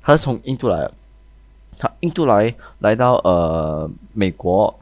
[0.00, 0.92] 他是从印度来的，
[1.78, 4.74] 他印度来来到呃美国，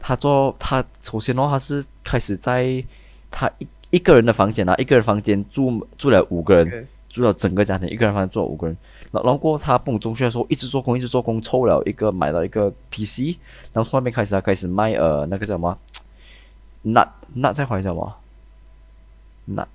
[0.00, 2.84] 他做他首先哦，他是开始在
[3.30, 6.88] 他一一个人的房间啊，一个人房间住住了五个人。
[7.12, 8.74] 住了整个家庭，一个人房间住了五个人。
[9.10, 13.36] 然然后过后他蹦中学的时候，一直做工，一直做工，凑了一个买了一个 PC，
[13.70, 15.76] 然后从那边开始他开始卖呃那个叫什么
[16.86, 18.16] nut nut 在怀叫什么
[19.48, 19.66] nut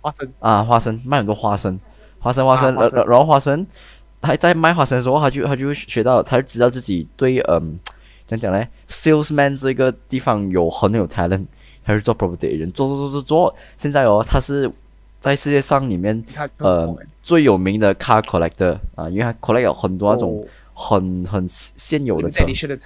[0.00, 0.32] 花生。
[0.40, 1.78] 啊花生卖很多花生，
[2.18, 3.66] 花生花生，啊然、然后花生
[4.22, 7.78] 还在卖花生的时候，他就他就学到，他就知道自己对嗯
[8.26, 11.46] 怎样讲呢，salesman 这个地方有很有 talent，
[11.84, 14.70] 他就做 property agent，做做做做做，现在哦他是
[15.20, 22.44] 在世界上里面他呃最有名的 car collector 啊，因为他 collect 有很多那种很很现有的车。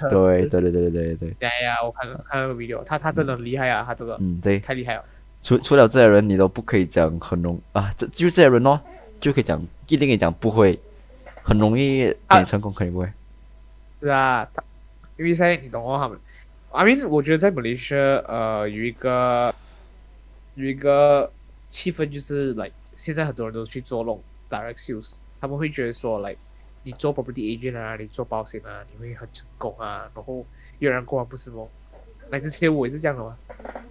[0.09, 4.17] 对对对对对对对，呀呀，我看看那个 video，他他真的很厉害啊，他这个。
[4.21, 5.05] 嗯对，太厉害了。
[5.49, 8.79] 除除了这些人，你都不可以讲很容啊，这就这些人哦，
[9.19, 10.79] 就可以讲一定可以讲不会，
[11.43, 12.37] 很容易啊。
[12.37, 13.11] 点成功，肯定不会。
[14.03, 14.47] 是啊，
[15.17, 16.19] 因为现在你懂哦，他们
[16.71, 19.55] ，I mean，我觉得在马来西亚，呃，有一个
[20.55, 21.33] 有一个
[21.71, 26.39] 气氛就是，like 现在很多人都去做那种 direct sales，他们会觉得说，like
[26.83, 30.45] 你做 property agent 啊，你做保险啊，你会很成功啊，然后
[30.79, 31.65] 有人过完不是吗？
[32.29, 33.35] 来之前我也是这样的嘛，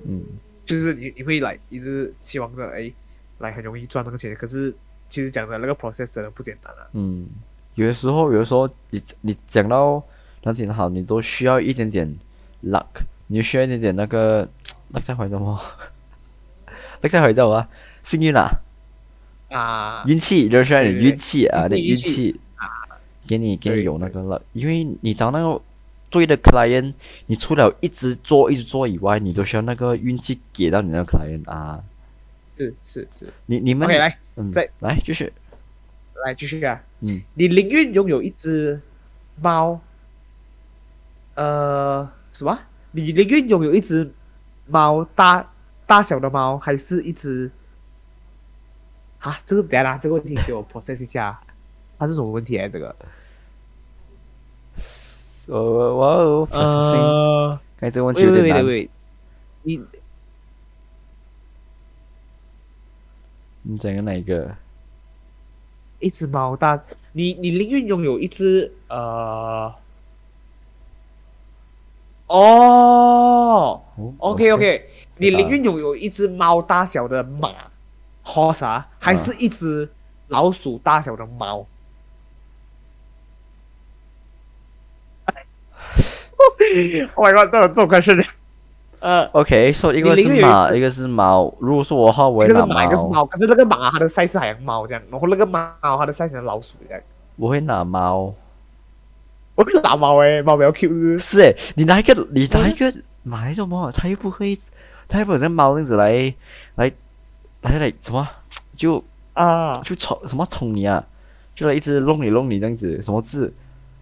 [0.05, 0.21] 嗯，
[0.67, 2.91] 就是你你会来一直期望着，哎，
[3.39, 4.71] 来很容易赚那个钱，可是
[5.09, 6.85] 其实讲真的，那个 process 真的不简单啊。
[6.91, 7.25] 嗯，
[7.75, 10.03] 有的时候，有的时候你你讲到
[10.43, 12.13] 那点好，你都需要一点点
[12.65, 12.85] luck，
[13.27, 14.45] 你需要一点点那个
[14.91, 15.57] luck 在怀着吗
[17.01, 17.69] ？luck 在怀着啊，
[18.03, 18.51] 幸运啊，
[19.49, 22.39] 啊，运气，就是需要你运气啊，你运运气运气气
[23.25, 25.61] 给你给你有那个 luck，因为你找那个
[26.09, 26.93] 对的 client，
[27.25, 31.83] 你除了一直做一直做以外，你都需要那个运气给到你那个 client 啊。
[32.55, 35.31] 是是是你你们 OK，来嗯再来继续，
[36.25, 36.81] 来继续啊。
[37.01, 38.81] 嗯，你宁愿拥有一只
[39.39, 39.79] 猫，
[41.35, 42.57] 呃，什么？
[42.91, 44.11] 你宁愿拥有一只
[44.65, 45.47] 猫大
[45.85, 47.51] 大小的猫，还是一只？
[49.19, 51.39] 啊，这个等下啦，这个问题给我 process 一下，
[51.99, 52.67] 它是什么问题啊？
[52.67, 52.95] 这个？
[55.47, 58.57] 呃哇哦，processing，呃，刚才这个问题有点难。
[58.57, 58.89] 喂喂喂，喂，
[59.63, 59.81] 你
[63.63, 64.55] 你讲的哪一个？
[65.99, 66.79] 一只猫大，
[67.13, 69.73] 你你宁愿拥有一只呃，
[72.27, 73.81] 哦。
[73.95, 77.51] 哦 OK OK，你啊宁愿拥有一只猫大小的马
[78.23, 79.89] horse 啊，还是一只
[80.27, 81.65] 老鼠大小的猫
[87.15, 88.25] ？oh my god，这种这种 question，
[88.99, 91.53] 呃，OK，说、一个是马，一个是猫。
[91.59, 97.03] 如果说我的话，我会拿一个是马，一个是猫，可是那个马它的 size 是海洋猫这样，然后那个猫它的 size 是老鼠这样。
[97.35, 98.33] 我会拿猫。
[99.55, 103.91] 我会拿猫诶，猫比较 Q 是诶，你拿一个，你拿一个买什么？
[103.91, 104.55] 它又不会，
[105.07, 106.33] 它又不会像猫那样子来
[106.75, 106.91] 来
[107.61, 108.27] 来来什么？
[108.75, 111.03] 就啊，就宠什么宠你啊？
[111.55, 113.51] 就来一直弄你弄你这样子，什么字？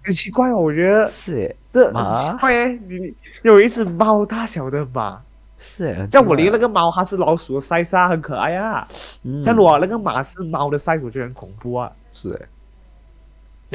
[0.05, 5.19] 很奇怪哦，我觉得是诶，这很奇怪诶，你有一只猫大小的马，
[5.57, 8.87] 是诶，很像我奇怪连那个猫它是老鼠的 size 啊，很可爱啊。
[9.23, 11.91] 嗯像如果那个马是猫的 size，我觉得很恐怖啊。
[12.13, 12.47] 是诶，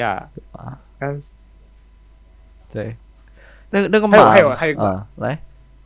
[0.03, 1.21] 呀，啊，但
[2.73, 2.97] 对，
[3.71, 5.39] 那个那个还有马还有还有一个啊，来，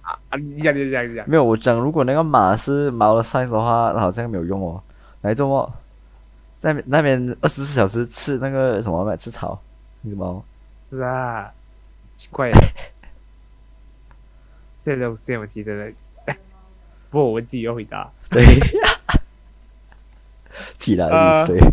[0.03, 4.83] 啊啊，你讲你讲你讲，没有，我讲如果那个马是猫的 size 的话，好像没有用哦。
[5.23, 5.73] 来周末
[6.61, 9.59] 在那边二十四小时吃那个什么嘛，吃草，
[10.05, 10.45] 那只猫。
[10.89, 11.53] 是啊，
[12.15, 12.55] 奇怪耶。
[14.81, 15.93] 这种这种问题真的，
[16.27, 16.39] 哎
[17.11, 18.13] 不过我们自己要回答。
[18.31, 18.45] 对，
[20.77, 21.73] 起来呃是谁？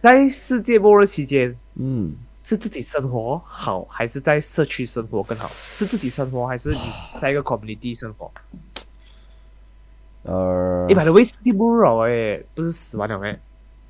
[0.00, 5.46] 在世界末日期间，嗯，是自己生活好，还是在社区生活更好？
[5.48, 6.80] 是自己生活，还是你
[7.18, 8.32] 在一个 community 生活？
[10.24, 13.38] 呃一，百多位世界末日了哎，不是死完了没，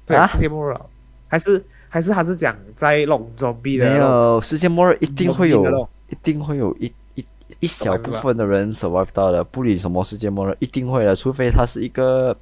[0.07, 0.91] 对，啊世界末日了，
[1.29, 7.25] 还是还是他是讲在龙中币的没有，世界末日一定会有一定会有一一
[7.61, 12.37] 一小部分的人 survive 到的，不理什么世界末日，一定会的，除非他是一个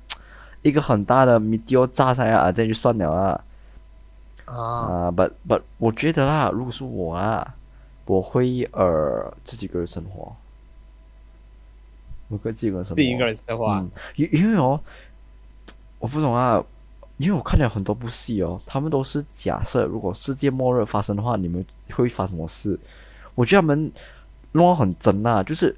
[0.62, 3.44] 一个很大的 meteor 炸下来啊，这样就算了啊。
[4.46, 7.54] 啊，啊、b u t but 我觉得啦，如果是我啊，
[8.06, 10.34] 我会呃自己一个人生活，
[12.28, 12.96] 我跟自己一个人生活。
[12.96, 14.80] 第一个人生活，嗯，因因为哦，
[15.98, 16.64] 我不懂啊，
[17.18, 22.78] 因为我看了很多部戏哦，他们都是假设如果世界末日发生的话，你们会发生什么事？
[23.34, 23.92] 我觉得他们
[24.52, 25.74] 弄得很真啊，就是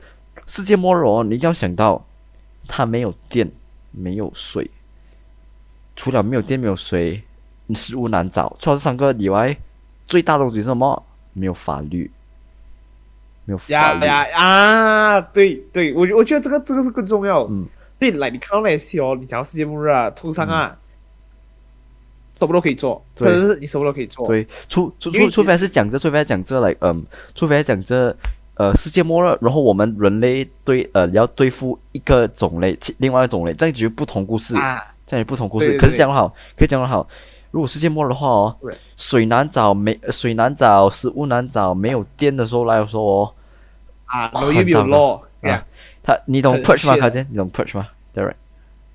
[0.47, 2.05] 世界末日哦，你一定要想到，
[2.66, 3.51] 它没有电，
[3.90, 4.70] 没有水，
[5.97, 7.23] 除了没有电没有水，
[7.66, 9.57] 你食物难找，除了这三个以外，
[10.07, 11.03] 最大的东西是什么？
[11.37, 12.09] 没有法律，
[13.44, 14.07] 没有法律。
[14.07, 15.20] 呀呀啊！
[15.20, 17.42] 对对，我我觉得这个这个是更重要。
[17.49, 17.66] 嗯，
[17.99, 20.79] 对，来你看到那些戏哦，你讲到世界末日啊，通常啊，
[22.44, 23.28] 什么都可以做，对。
[23.28, 24.26] 可是你什么都可以做。
[24.26, 27.04] 对，除除除除非是讲这，除非是讲这来，嗯，
[27.35, 28.16] 除非是讲这，
[28.54, 35.68] 呃，世界末日，然后我们人类对呃要对付一个种类，其另外一个种类，这样就不同故事，啊，这样也不同故事。
[35.68, 37.07] 对对可是讲得好，可以讲得好，
[37.50, 38.57] 如果世界末日的话哦，
[38.96, 43.35] 水难找，没水难找，食物难找，没有电的时候来说哦，
[44.07, 44.88] 啊，没有很糟糕。
[44.88, 45.64] law，对呀，
[46.02, 46.96] 他你懂 purge 吗？
[46.96, 47.88] 卡健，你懂 purge 吗？
[48.12, 48.35] 对 right，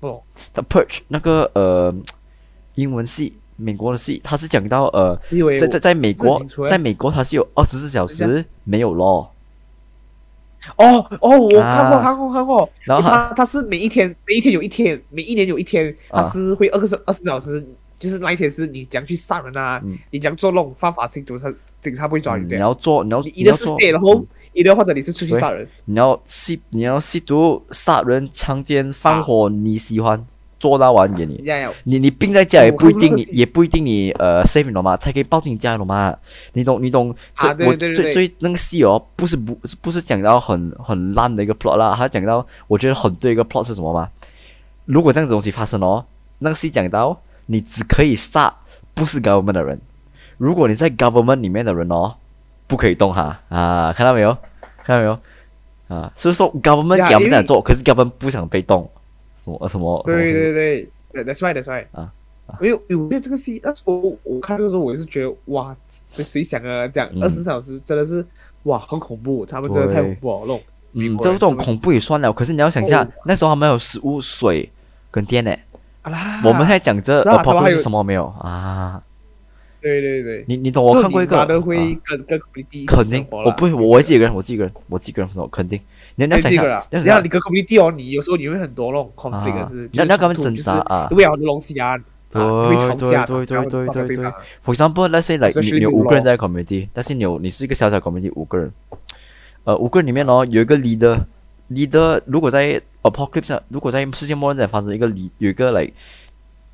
[0.00, 0.22] 不懂。
[0.54, 1.94] 他 purge 那个呃
[2.76, 5.18] 英文系，美国的戏，他是讲到呃。
[5.58, 9.28] 在在在美国在美国他是有二十四小时没有 law，
[10.76, 17.64] 哦哦，我看过啊看过看过，然后他他是每一天每一天有一天，每一年有一天，他啊是会二个小二十小时，
[17.98, 22.56] 就是那一天是你讲去杀人啊嗯，你讲做那种犯法行为，他警察不会抓你嗯的。
[22.56, 30.26] 你要做，你要你一的是你要做，stay 然后一的或者你是出去杀人，你要吸，你要吸毒、杀人、强奸、放火，啊你喜欢
[30.60, 31.42] 做到完给你。
[31.82, 34.96] 你你病在家也不一定，你也不一定你呃 safe 你懂吗？
[34.96, 36.14] 才可以抱进家，你懂吗？
[36.52, 37.12] 你懂你懂？
[37.36, 44.08] 这啊对我对对对最最那个戏哦，不是不不是讲到很很烂的一个 plot 啦，他讲到我觉得很对一个 plot 是什么吗？
[44.84, 46.04] 如果这样子东西发生哦，
[46.38, 48.54] 那个戏讲到你只可以杀
[48.92, 49.80] 不是 government 的人，
[50.36, 52.14] 如果你在 government 里面的人哦，
[52.66, 54.36] 不可以动哈啊，看到没有？
[54.84, 55.18] 看到没有？
[55.88, 58.88] 啊，所以说 government 呀给他们这样做，可是 government 不想被动，
[59.42, 60.02] 什么什么？
[60.06, 62.12] 对对对对，that's right that's right 啊。
[62.60, 63.60] 没有有没有这个戏？
[63.62, 65.74] 那时候我我看这个时候，我也是觉得哇，
[66.08, 66.86] 谁谁想啊？
[66.88, 68.26] 这样嗯二十小时真的是
[68.64, 70.60] 哇，很恐怖，他们真的太恐怖了，
[71.22, 74.68] 这这种恐怖也算了，可是你要想一下哦，那时候他们有食物、水
[75.10, 75.56] 跟电呢。
[76.02, 79.00] 啊啦我们现在讲这是啊他们还 apocalypse 有是什么没有啊？
[79.80, 80.84] 对对对，你你懂？
[80.84, 81.36] 我看过一个，
[82.86, 85.80] 肯定我不会，我我自己一个人，我自己一个人，我自己一个人分手，肯定。
[86.20, 91.96] 你你要想想，哎这个啦，要你个 community 哦，你有时候你会很多那种 conflict 是，你要你要跟他们就是挣扎啊就是为了很多东西啊，
[92.30, 98.72] 对啊会吵架，对对对对对放在方 For example, let's say like 你你有五个人在 community，但是你有你是一个小小 community 五个人，
[99.64, 105.92] 呃，五个人里面哦有一个 leader，leader 如果在 apocalypse 上如果在世界末日在发生一个 lead 有一个 like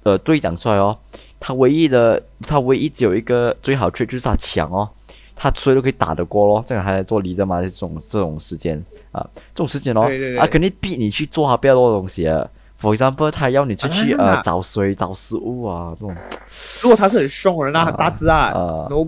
[0.03, 0.99] 呃队长出来哦，
[1.39, 4.91] 他唯一的他唯一只有一个最好 trait 就是他强哦，
[5.37, 7.61] 他谁都可以打得过咯，这样还在做 leader 嘛？
[7.61, 9.21] 这种这种时间啊，
[9.55, 10.39] 这种时间哦，对对对。
[10.39, 12.49] 啊肯定逼你去做他不要做的东西啊。
[12.81, 14.35] For example，他要你出去、啊。
[14.37, 16.15] 呃找水、找食物啊，这种。
[16.83, 18.87] 如果他是很凶的人啊，很大只啊，啊。
[18.89, 19.07] 都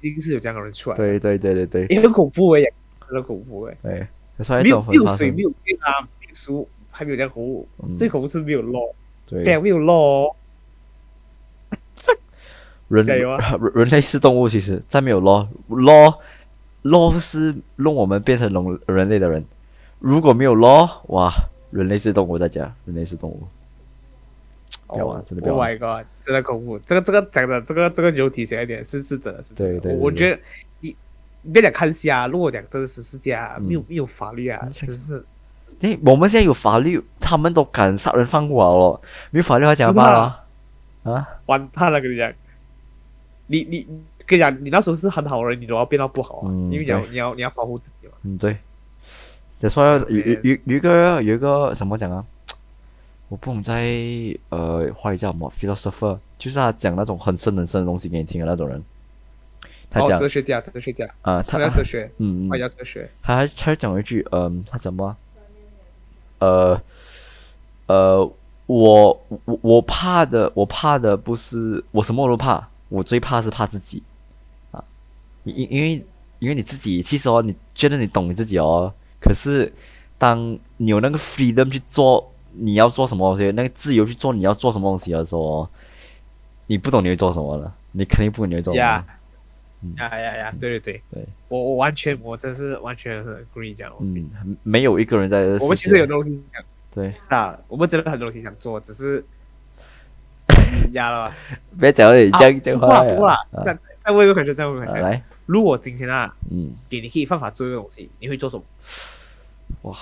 [0.00, 1.86] 一定是有这样的人出来，对对对对对。
[1.88, 2.64] 也很恐怖诶，
[3.06, 4.06] 真的恐怖诶，对，
[4.44, 7.96] 所以没有没有水，没有电啊，没有食物，还没有这样恐怖，嗯。
[7.96, 8.92] 最恐怖是没有 law，
[9.26, 9.44] 对。
[9.60, 10.36] 没有 law 哦，
[12.88, 13.20] 人人
[13.74, 16.18] 人类是动物，其实再没有 law law
[16.82, 19.44] law 是弄我们变成人人类的人，
[19.98, 21.32] 如果没有 law，哇，
[21.70, 23.46] 人类是动物，大家人类是动物。
[24.86, 25.70] 不要玩，真的不要 Oh 玩。
[25.70, 26.78] my god，真的恐怖。
[26.78, 29.52] 这个这个讲的这个这个有体现一点，是是真的是。
[29.54, 30.40] 对对对我我觉得
[30.80, 30.96] 你
[31.42, 35.22] 你别讲看戏啊，如果讲真实世界啊，嗯没有没有法律啊，真是
[35.80, 40.44] 因为我们现在有法律，他们都敢杀人放火了，没有法律还怎么办啊？
[41.02, 42.32] 啊，完蛋了，跟你讲。
[43.48, 43.86] 你你
[44.24, 48.12] 跟你讲，你那时候是很好的人，你都要变到不好啊，嗯因为讲对你要你要保护自己嘛。
[48.22, 48.56] 嗯，对。
[49.58, 52.24] 再说有有有有一个有一个怎么讲啊？
[53.28, 53.92] 我不懂在
[54.48, 58.82] 呃话语叫什么 philosopher，就是他讲那种很深很深的东西给你听的那种人。
[59.90, 63.10] 他哦，讲哲学家，哲学家，啊，他讲哲学，嗯嗯，他讲哲学。
[63.20, 65.16] 他他讲一句嗯，他怎么？
[66.38, 66.80] 呃
[67.86, 68.32] 呃，
[68.66, 74.02] 我我我怕的，我怕的不是我什么都怕，我最怕是怕自己
[74.70, 74.82] 啊，
[75.44, 76.06] 因因因为
[76.38, 79.72] 因为你自己其实哦，你觉得你懂你自己哦，可是
[80.16, 85.70] 当你有那个 freedom 去做你要做什么东西，那个自由去做你要做什么东西的时候哦，
[86.66, 88.84] 你不懂你会做什么了，你肯定不懂你会做什么。
[88.84, 89.04] 呀
[89.80, 90.54] 嗯呀呀呀！
[90.58, 94.28] 对对对，对，我我完全，我真是完全很 agree 这样的东西。
[94.44, 96.60] 嗯，没有一个人在我们其实有东西想，
[96.92, 97.12] 对。
[97.12, 99.24] 是啊，我们真的很多东西想做，只是
[100.92, 101.36] 压了吧。
[101.78, 105.02] 别讲你这样这样不话不啦啊，再再问一个 question，再问一个啊 question。
[105.02, 108.62] 来，如果今天啊，嗯，给你可以犯法做一个东西，你会做什么？
[109.82, 109.96] 哇，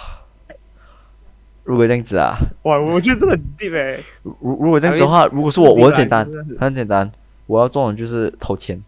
[1.65, 4.01] 如果这样子啊，哇，我觉得这个很 deep 哎。
[4.23, 6.29] 如如果这样子的话，如果是我，我很简单，
[6.59, 7.11] 很简单，
[7.47, 8.81] 我要做的就是偷钱，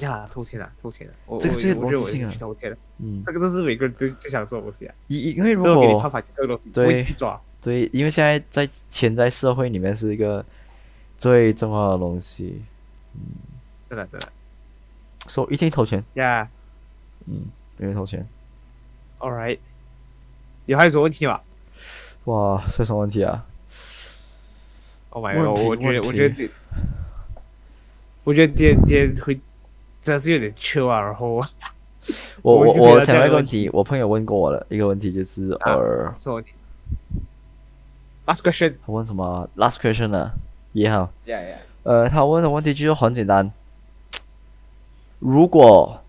[0.00, 1.12] 呀，偷钱啊，偷钱啊！
[1.26, 4.94] 我这个是我我觉得我逻辑性啊偷钱的，嗯，这个都是每个人最最想做的东西啊。
[5.06, 7.90] 因因为如果给你犯法这个东西，对我会去抓。
[7.90, 10.44] 对，因为现在在钱在社会里面是一个
[11.16, 12.62] 最重要的东西，
[13.88, 14.28] 对的对的。
[15.26, 16.48] 所以一定投钱，Yeah
[17.26, 17.46] 嗯，
[17.78, 18.26] 一定投钱
[19.18, 19.58] ，，All right。
[20.66, 21.40] 有还有什么问题吗
[22.24, 23.44] 哇，这什么问题啊
[25.10, 25.46] ？？Oh my god！
[25.66, 26.50] 我觉得我觉得这，
[28.24, 29.38] 我觉得今天今天会
[30.00, 31.46] 真的是有点 chill 啊，然后我
[32.42, 36.52] 我我想到一个问题，我朋友问过我的一个问题就是，啊呃，什么问题
[38.26, 38.74] ？Last question。
[38.86, 40.32] 他问什么？Last question 呢？
[40.72, 41.12] 也好。
[41.26, 41.56] Yeah yeah。
[41.82, 43.52] 呃，他问的问题就是很简单。
[45.18, 46.02] 如果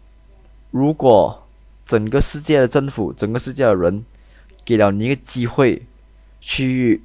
[0.72, 1.44] 如果
[1.86, 4.06] 整个世界的政府、整个世界的人
[4.64, 5.84] 给了你一个机会
[6.42, 7.02] 去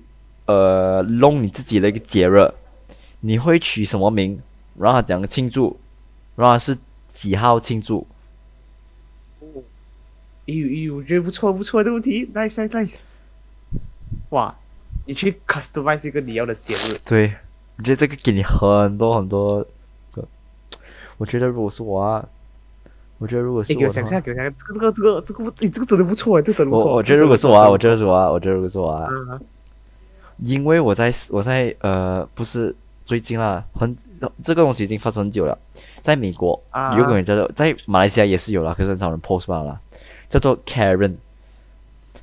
[0.47, 2.53] 呃弄你自己的一个节日，
[3.21, 4.41] 你会取什么名？
[4.79, 5.79] 让他讲庆祝，
[6.37, 8.07] 让他是几号庆祝？
[10.47, 12.99] 咦咦，我觉得不错不错的问题，nice nice nice。
[14.31, 14.57] 哇，
[15.07, 17.33] 你去 customize 一个你要的节日，对，
[17.77, 19.65] 我觉得这个给你很多很多
[20.13, 20.25] 个。
[21.19, 22.25] 我觉得如果是我啊，
[23.19, 26.91] 我觉得如果是你给我想象，给我想象，这个这个这个这个，你这个真的不错哎，这个真的不错。
[26.91, 29.41] 我我觉得如果是我啊，我觉得得是我啊，我觉得如果是我啊，嗯，
[30.39, 33.97] 因为我在我在呃不是最近啦，很
[34.43, 35.59] 这个东西已经发生很久了，
[36.03, 36.97] 在美国啊。
[36.99, 39.81] 有个人叫做在马来西亚也是有啦，可是很少人 post 罢了啦，
[40.29, 41.17] 叫做 Karen，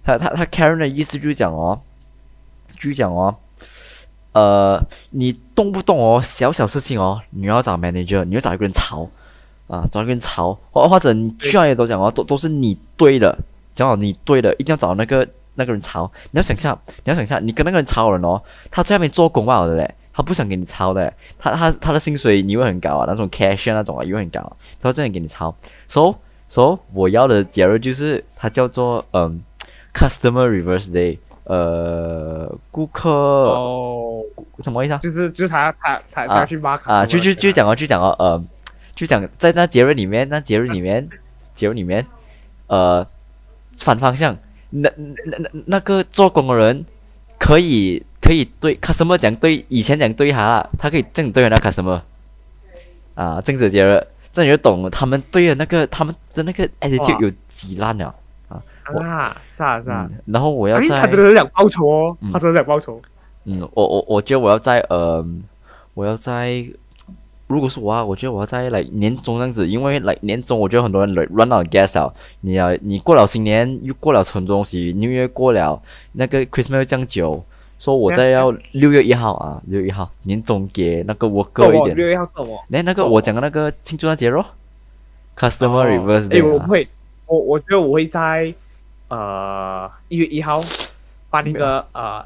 [0.04, 1.82] 他他他 Karen 的意思就是讲哦，
[2.80, 3.36] 就是讲哦，
[4.34, 9.10] 呃，你动不动哦小小事情哦，你要找 manager，你要找一个人吵
[9.68, 13.38] 啊，找一个人吵，或或者你去哪里都讲哦，都都是你对的，
[13.76, 16.10] 讲好你对的，一定要找那个那个人吵。
[16.32, 25.56] 你要想一下，你要想一下，你跟那个人吵人哦，他在那边做工罢了的嘞，他不想给你吵的，他他他的薪水你会很高啊，那种 cash 那种啊，也会很高，他这样给你吵。
[25.88, 26.16] So
[26.48, 29.42] so 我要的节日就是它叫做嗯
[29.94, 31.18] customer reverse day，
[31.50, 34.22] 呃，顾客、哦，
[34.62, 35.00] 什么意思啊？
[35.02, 38.44] 就是就是他他他啊他去骂啊，就就就讲哦，就讲哦，呃，
[38.94, 41.08] 就讲在那节日里面，那节日里面，
[41.54, 42.06] 节日里面，
[42.68, 43.08] 呃，
[43.78, 44.38] 反方向，
[44.72, 46.86] 那那那那个做工的人
[47.40, 52.02] 可以可以对 customer 讲对，以前讲对他啦，他可以这样对那 customer，
[53.16, 58.14] 啊，这样子的节日，这样你就懂他们对的那个他们的那个 attitude 有几烂了，我
[58.96, 60.08] 啊，是啊是啊。
[60.10, 63.02] 嗯，，然后我要哎，在他真的是想报仇哦嗯，他真的想报仇。
[63.46, 65.26] 嗯，我我我觉得我要在呃，
[65.94, 66.66] 我要在，
[67.48, 75.82] 如果是我啊，我觉得我要在来年终这样子，因为来年终我觉得很多人 run out gas 了，你要你过了新年又过了很多东西，六月过了
[76.12, 77.42] 那个 Christmas 又这样久，
[77.80, 82.60] 说我在要六月一号啊，六月一号年终给那个 worker 一点，六月一号做我。
[82.68, 84.46] 来那个我讲的那个庆祝那节日哦
[85.38, 86.86] ，customer 哦 reverse 哎我不会，
[87.28, 88.54] 我我觉得我会在
[89.10, 90.62] 呃一月一号
[91.30, 92.26] 办一个呃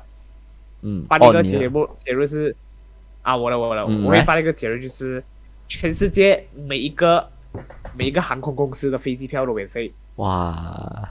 [0.81, 2.55] 嗯，办一个节目，节日是
[3.21, 5.23] 啊我的我来我会办一个节日，就是
[5.67, 7.29] 全世界每一个
[7.97, 9.91] 每一个航空公司的飞机票都免费。
[10.15, 11.09] 哇，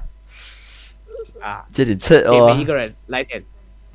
[1.40, 3.42] 啊，这里吃给哦每一个人来点。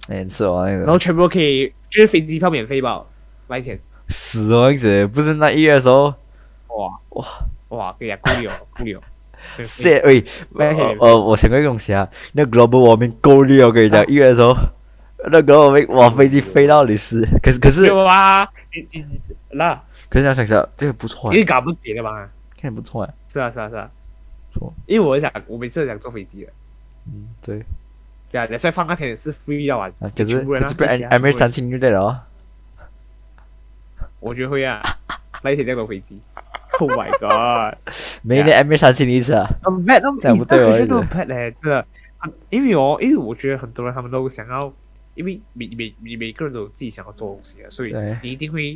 [0.08, 3.04] 来点吃哦，那然后全部都可以，就是飞机票免费吧，
[3.48, 6.14] 来点，死哦，样子，不是那一月的时候，
[6.68, 7.00] 哇。
[7.10, 7.26] 哇，
[7.70, 9.02] 哇，可以啊，够力哦，
[9.62, 14.56] 够力哦，免费是喂，那可以呃呃，我想过一个东西啊，那 global warming 够绿哦，我跟你讲，一月的时候，
[15.32, 19.20] 那 global warming 哇，飞机飞到你是，可是可是有啊，你你你
[19.52, 19.74] 那
[20.10, 22.28] 可是你要想想，这个不错啊，因为赶不别的嘛，
[22.62, 23.90] 看不错啊，是啊是啊是啊，
[24.54, 26.52] 错，因为我想我每次都想坐飞机的，
[27.08, 27.64] 嗯，对，
[28.32, 32.20] 对啊，所以放那天是 free 的啊，啊，可是可是不然一起啊 Emirates 三千就对了哦。
[34.20, 34.82] 我觉得会啊，
[35.46, 36.20] 那一天再坐飞机
[36.80, 37.78] ，Oh my god！
[38.24, 39.48] 每一年 Emirates 三千一次啊。
[42.50, 44.74] 因为哦，因为我觉得很多人他们都想要，
[45.14, 48.72] 因为每每每每个人都有自己想要做的东西的，所以你一定会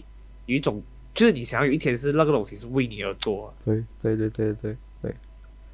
[0.46, 0.80] 有一种，
[1.16, 3.66] 就是你想要有一天是那个东西是为你而做的。
[3.66, 5.16] 对对对对对对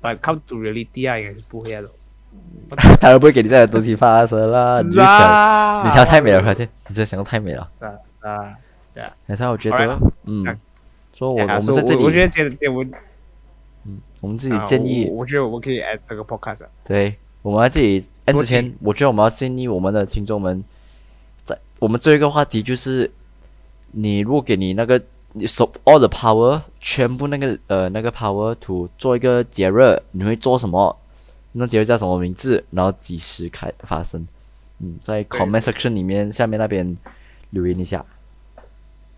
[0.02, 1.90] ，But come to reality 啊，应该是不会的。
[3.02, 7.70] 他都不会给你这样的东西发生啦， 你就想，啊你想太美了，发现你真的想得太美了。
[7.82, 7.92] 啊
[8.32, 8.56] 啊！
[9.28, 10.56] 但是我觉得，嗯啊，
[11.16, 12.86] 说我我啊们在这所以我我觉，得今天我
[13.86, 16.70] 嗯，我们自己啊建议我，我觉得我们可以 add 这个 podcast 啊。
[16.84, 20.64] 对，我们在这里 end 之前，我觉得我们要建议我们的听众们，
[21.44, 23.10] 在我们最后一个话题就是，
[23.92, 25.02] 你如果给你那个
[25.32, 30.96] 你手 all the power，全部那个呃那个 power to 做一个节日，你会做什么？
[31.54, 32.62] 那节日叫什么名字？
[32.72, 34.28] 然后几时开发生？
[34.80, 36.98] 嗯，在 comment section 里面下面那边
[37.52, 38.06] 留言一下。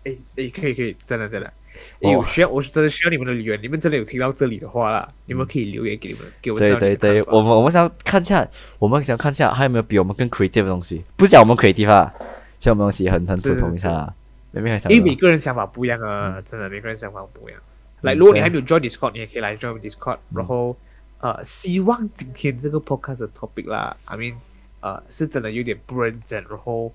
[0.04, 1.52] 哎哎，可以可以，真的真的，
[2.00, 8.48] 哦诶，我需要，我是真的需要你们的留言，你们真的有听到这里的话啦，你们可以留言给你们，给我知对对对，我们我们想看一下，
[8.78, 11.04] 我们想看一下还有没有比我们更 creative 的东西。
[11.16, 12.12] 不是讲我们 creative 啊，
[12.58, 14.14] 像我们东西很很普通一下啊。
[14.50, 17.60] 妹妹还想因为每个人想法不一样啊，真的每个人想法不一样。
[18.00, 20.74] 来，如果你还没有 join Discord，你也可以来 join Discord，然后
[21.20, 24.36] 呃，希望今天这个 podcast 的 topic 啦，I mean，
[24.80, 26.92] 呃，是真的有点不认真，然后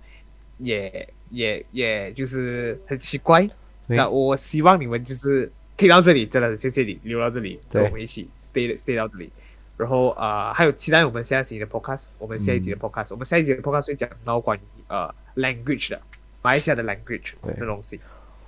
[0.57, 3.47] 也也也就是很奇怪。
[3.93, 3.97] 对。
[3.97, 7.81] 那我希望你们就是听到这里，真的谢谢你留到这里，对。
[7.81, 9.31] 跟我们一起 stay stay 到这里。
[9.75, 15.99] 然后呃，还有期待我们下一集的 podcast，我们下一集的 podcast，、我们下一集的 podcast 会讲到关于呃 language 的
[16.43, 17.99] 马来西亚的 language 的东西，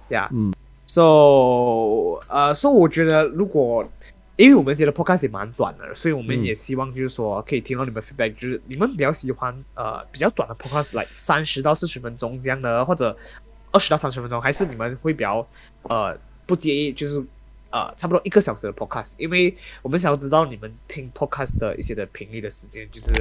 [0.10, 0.54] 呀、嗯。
[0.86, 3.84] So 呃，所以我觉得如果
[4.38, 6.46] 因为我们觉得 podcast 也蛮短的，所以我们嗯。
[6.46, 13.18] 也希望就是说可以听到你们 feedback，就是你们比较喜欢呃比较短的 podcast，来三十到四十分钟这样的，或者
[13.76, 15.46] 二十到三十分钟，还是你们会比较
[15.84, 17.22] 呃不介意就是
[17.72, 23.12] 呃差不多一个小时的 podcast，因为我们想要知道你们听 podcast 的一些的频率的时间，就是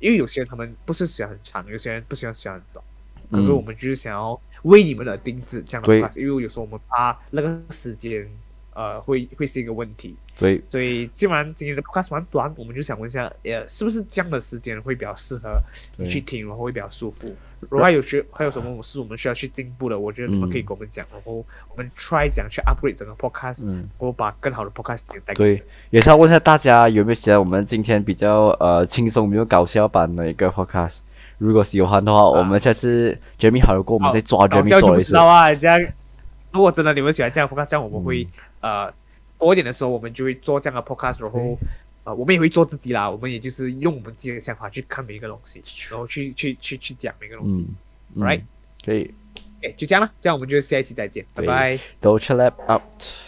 [0.00, 2.84] 因为有些人他们不是喜欢很长，有些人不喜欢喜欢很短，
[3.30, 3.56] 可是嗯。
[3.56, 6.02] 我们就是想要为你们而定制这样的对。
[6.02, 8.28] podcast，因为有时候我们怕那个时间
[8.74, 10.14] 呃会会是一个问题。
[10.36, 15.60] 所以所以既然今天的 podcast 蛮短，我们就想问一下，呃，是不是这样的时间会比较适合
[15.96, 17.32] 你去听，然后会比较舒服？
[17.70, 30.98] 如果还有需还有什么是我们需要去进步的，我觉得你们嗯可以跟我们讲，然后我们 try 讲去 upgrade 整个 podcast，嗯，然后把更好的 podcast 带给对，也是要问一下大家有没有喜欢我们今天比较呃轻松、没有搞笑版的一个 podcast。
[31.38, 35.08] 如果喜欢的话，我们下次 Jamie 好了过后，我们再抓搞 Jamie 笑就不做一次。
[35.08, 35.80] 知道啊，这样
[36.52, 38.24] 如果真的你们喜欢这样的 podcast，这样我们会、
[38.60, 38.94] 嗯呃
[39.44, 41.58] 多一点的时候，我们就会做这样的 podcast，然后
[42.04, 47.66] 呃我们也会做自己啦，我们也就是用我们自己的想法去看每一个东西，然后去去去去讲每个东西。
[48.16, 48.42] Right
[48.84, 49.12] 可以
[49.62, 51.78] 哎，就这样了，这样我们就下一期再见，拜拜。
[52.00, 53.23] ，Dolce Lab out。